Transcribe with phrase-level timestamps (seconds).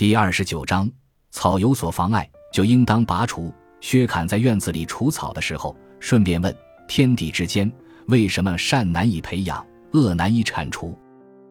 [0.00, 0.90] 第二十九章，
[1.30, 3.52] 草有所妨碍，就应当拔除。
[3.82, 6.56] 薛侃在院子里除草的时候，顺便问：
[6.88, 7.70] 天地之间，
[8.06, 10.98] 为什么善难以培养，恶难以铲除？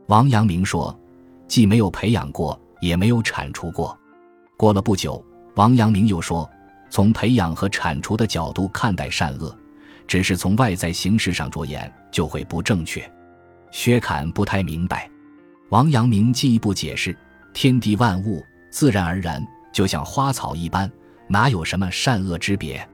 [0.07, 0.99] 王阳明说：
[1.47, 3.96] 既没有培养过，也没有铲除过。
[4.57, 5.23] 过了不久，
[5.54, 6.50] 王阳明又说：
[6.89, 9.55] 从培养和铲除的角度看待善恶，
[10.07, 13.00] 只是从外在形式上着眼，就会不正确。
[13.70, 15.07] 薛侃不太明白。
[15.70, 17.16] 王阳明进一步解释。
[17.62, 20.90] 天地万物自然而然就像花草一般，
[21.27, 22.88] 哪有什么善恶之别？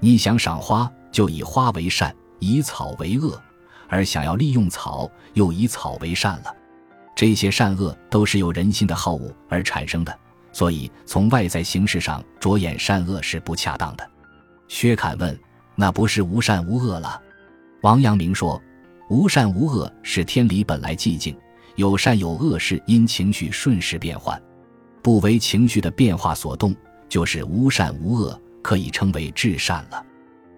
[0.00, 3.40] 你想赏花，就以花为善，以草为恶；
[3.88, 6.54] 而想要利用草，又以草为善了。
[7.16, 10.14] 这些善恶都是由人心的好恶而产生的，
[10.52, 14.06] 所以从外在形式上着眼善恶是不恰当的。
[14.68, 15.40] 薛侃问
[15.74, 17.18] ：“那不是无善无恶了？”
[17.80, 18.60] 王阳明说
[19.08, 21.34] ：“无善无恶是天理本来寂静。”
[21.76, 24.40] 有善有恶是因情绪瞬时变换，
[25.02, 26.74] 不为情绪的变化所动，
[27.08, 30.04] 就是无善无恶，可以称为至善了。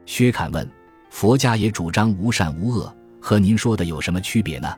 [0.07, 0.69] 薛侃问：
[1.11, 4.75] 佛家也主张无善无恶，和您说的有什么区别呢？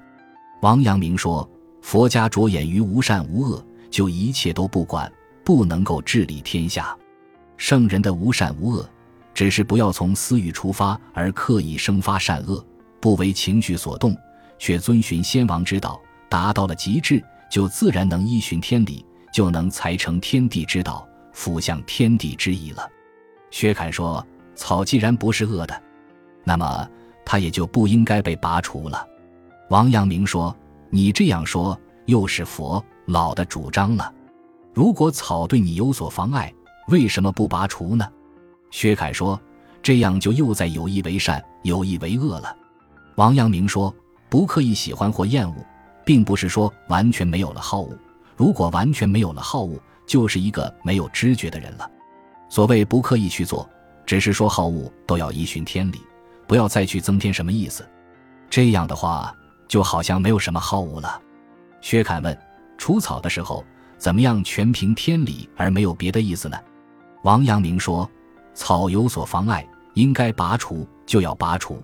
[0.62, 1.48] 王阳明说：
[1.82, 5.10] 佛家着眼于无善无恶，就一切都不管，
[5.44, 6.96] 不能够治理天下。
[7.56, 8.88] 圣人的无善无恶，
[9.32, 12.64] 只是不要从私欲出发而刻意生发善恶，
[13.00, 14.16] 不为情绪所动，
[14.58, 16.00] 却遵循先王之道。
[16.28, 22.88] 达到了极致，就自然能依循天理，就能才成天地之道，俯向天地之意了。
[23.50, 25.82] 薛侃说：“草既然不是恶的，
[26.44, 26.88] 那么
[27.24, 29.06] 它也就不应该被拔除了。”
[29.70, 30.54] 王阳明说
[30.90, 34.12] ：“你这样说，又是佛老的主张了。
[34.74, 36.52] 如果草对你有所妨碍，
[36.88, 38.06] 为什么不拔除呢？”
[38.70, 39.40] 薛侃说
[39.82, 42.54] ：“这样就又在有意为善，有意为恶了。”
[43.16, 43.94] 王阳明说
[44.28, 45.54] ：“不刻意喜欢或厌恶。”
[46.06, 47.98] 并不是说完全没有了好恶，
[48.36, 49.76] 如果完全没有了好恶，
[50.06, 51.90] 就是一个没有知觉的人了。
[52.48, 53.68] 所谓不刻意去做，
[54.06, 56.00] 只是说好恶都要依循天理，
[56.46, 57.84] 不要再去增添什么意思。
[58.48, 59.34] 这样的话，
[59.66, 61.20] 就好像没有什么好恶了。
[61.80, 62.38] 薛侃问：
[62.78, 63.64] 除草的时候，
[63.98, 66.56] 怎么样全凭天理而没有别的意思呢？
[67.24, 68.08] 王阳明说：
[68.54, 71.82] 草有所妨碍，应该拔除就要拔除，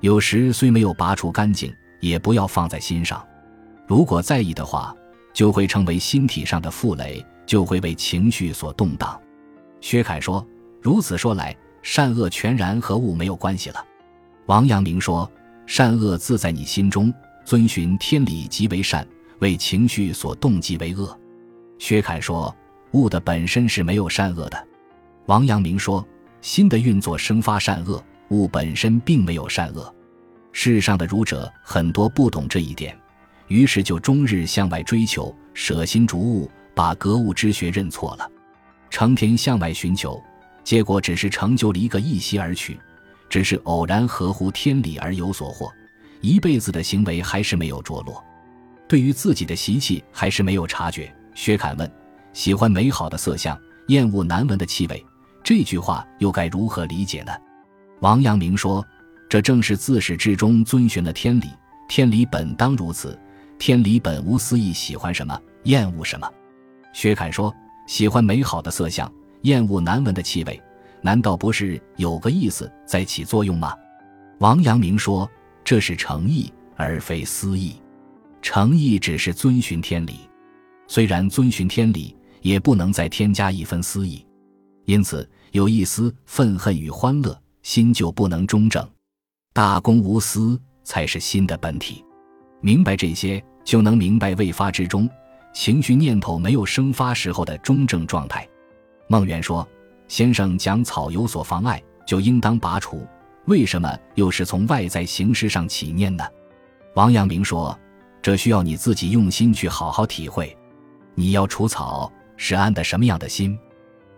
[0.00, 3.24] 有时虽没有拔除干净，也不要放在心上。
[3.92, 4.96] 如果在意的话，
[5.34, 9.20] 就会成为心体上的负累，就会为情绪所动荡。
[9.82, 10.42] 薛凯说
[10.80, 13.84] ：“如此说来，善恶全然和物没有关系了。”
[14.48, 15.30] 王阳明说
[15.68, 17.12] ：“善恶自在你心中，
[17.44, 19.06] 遵循天理即为善，
[19.40, 21.14] 为情绪所动即为恶。”
[21.78, 22.56] 薛凯说
[22.92, 24.68] ：“物的本身是没有善恶的。”
[25.28, 26.02] 王阳明说
[26.40, 29.94] ：“心的运作生发善恶，物本身并没有善恶。
[30.50, 32.98] 世上的儒者很多不懂这一点。”
[33.52, 38.26] 于是就终日向外追求，舍心逐物，把格物之学认错了，
[38.88, 40.18] 成天向外寻求，
[40.64, 42.80] 结果只是成就了一个一袭而去，
[43.28, 45.70] 只是偶然合乎天理而有所获，
[46.22, 48.24] 一辈子的行为还是没有着落，
[48.88, 51.14] 对于自己的习气还是没有察觉。
[51.34, 51.92] 薛侃问：
[52.32, 53.54] 喜欢美好的色相，
[53.88, 55.04] 厌恶难闻的气味，
[55.44, 57.32] 这句话又该如何理解呢？
[58.00, 58.82] 王阳明说：
[59.28, 61.50] 这正是自始至终遵循了天理，
[61.86, 63.18] 天理本当如此。
[63.64, 66.28] 天理本无私意，喜欢什么，厌恶什么。
[66.92, 67.54] 薛侃说
[67.86, 69.08] ：“喜欢美好的色相，
[69.42, 70.60] 厌恶难闻的气味，
[71.00, 73.72] 难道不是有个意思在起作用吗？”
[74.40, 75.30] 王阳明说
[75.62, 77.76] ：“这是诚意，而非私意。
[78.42, 80.28] 诚意只是遵循天理，
[80.88, 84.26] 虽然遵循天理，也不能再添加一分私意。
[84.86, 88.84] 因此，有一丝愤恨与欢乐，心就不能中正。
[89.52, 92.04] 大公无私，才是心的本体。
[92.60, 95.08] 明白这些。”就能明白未发之中，
[95.52, 98.48] 情绪念头没有生发时候的中正状态。
[99.06, 99.66] 孟元说
[100.08, 103.06] ：“先生讲草有所妨碍，就应当拔除，
[103.46, 106.24] 为什么又是从外在形式上起念呢？”
[106.94, 107.78] 王阳明说
[108.20, 110.56] ：“这需要你自己用心去好好体会。
[111.14, 113.58] 你要除草，是安的什么样的心？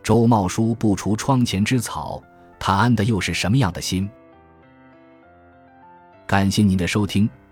[0.03, 2.23] 周茂书不除窗前之草，
[2.59, 4.09] 他安的又是什么样的心？”
[6.27, 7.29] 感谢您的收听。